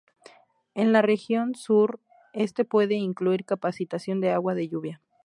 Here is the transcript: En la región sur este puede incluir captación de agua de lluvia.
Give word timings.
En 0.73 0.93
la 0.93 1.03
región 1.03 1.53
sur 1.53 1.99
este 2.33 2.65
puede 2.65 2.95
incluir 2.95 3.45
captación 3.45 4.19
de 4.19 4.31
agua 4.31 4.55
de 4.55 4.67
lluvia. 4.67 4.99